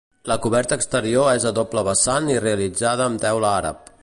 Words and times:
La 0.29 0.37
coberta 0.45 0.77
exterior 0.81 1.29
és 1.35 1.45
a 1.49 1.53
doble 1.59 1.85
vessant 1.91 2.33
i 2.37 2.41
realitzada 2.47 3.11
amb 3.11 3.25
teula 3.27 3.57
àrab. 3.65 3.99